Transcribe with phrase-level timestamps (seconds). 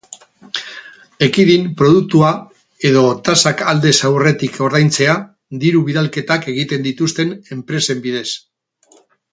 [1.25, 2.31] Ekidin produktua
[2.91, 5.15] edo tasak aldez aurretik ordaintzea
[5.65, 8.29] diru-bidalketak egiten dituzten enpresen bidez.